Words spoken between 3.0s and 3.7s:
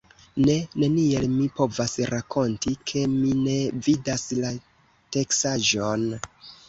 mi ne